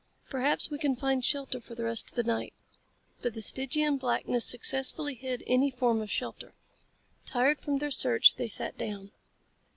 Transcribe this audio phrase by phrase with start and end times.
[0.31, 2.55] Perhaps we can find shelter for the rest of the night."
[3.21, 6.53] But the Stygian blackness successfully hid any form of shelter.
[7.23, 9.11] Tired from their search they sat down.